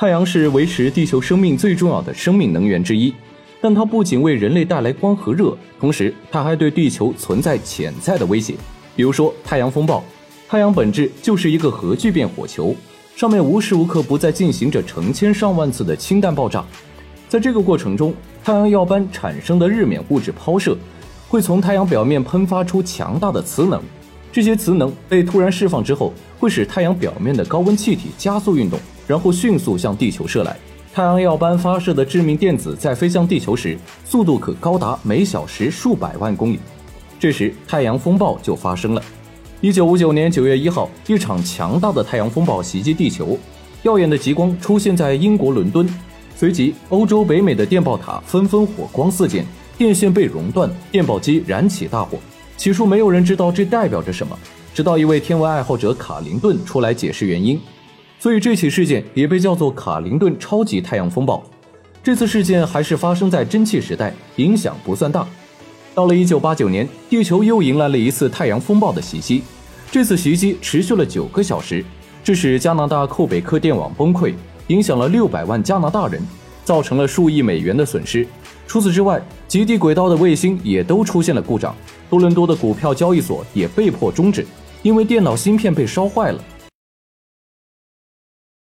[0.00, 3.12] 太阳是维持地球生命最重要的生命能源之一，
[3.60, 8.54] 但它不仅为人类带来光和热，同时它还对地球存在潜在的威胁。
[8.94, 10.04] 比如说太阳风暴，
[10.48, 12.72] 太阳本质就是一个核聚变火球，
[13.16, 16.64] 上面无时无刻不在进行着成千上万次的氢弹爆炸。
[17.28, 20.78] 在这个过程中，太阳耀斑产生的日冕物质抛射，
[21.26, 23.82] 会从太阳表面喷发出强大的磁能。
[24.30, 28.78] 这些磁能被突然释放之后，会使太阳表面的高温气体加速运动，
[29.08, 30.56] 然后迅速向地球射来。
[30.94, 36.60] 太阳耀斑发射的致命电子在飞向地球时，速度可高达每小时数百万公里。
[37.18, 39.02] 这时，太阳风暴就发生了。
[39.60, 43.36] 一九五九年九月一号，一场强大的太阳风暴袭击地球，
[43.82, 45.88] 耀眼的极光出现在英国伦敦。
[46.36, 49.44] 随即，欧洲、北美的电报塔纷纷火光四溅，
[49.76, 52.18] 电线被熔断，电报机燃起大火。
[52.56, 54.38] 起初，没有人知道这代表着什么，
[54.72, 57.60] 直到一位天文爱好者卡林顿出来解释原因。
[58.20, 61.42] 所以，这起事件也被叫做卡林顿超级太阳风暴。
[62.02, 65.26] 这次事件还是发生在蒸汽时代，影响不算大。
[65.94, 69.42] 到了1989年，地球又迎来了一次太阳风暴的袭击。
[69.90, 71.84] 这次袭击持续了九个小时，
[72.24, 74.34] 致使加拿大寇北克电网崩溃。
[74.68, 76.20] 影响了六百万加拿大人，
[76.62, 78.26] 造成了数亿美元的损失。
[78.66, 81.74] 除此之外，极地轨道的卫星也都出现了故障，
[82.10, 84.46] 多伦多的股票交易所也被迫终止，
[84.82, 86.44] 因为电脑芯片被烧坏了。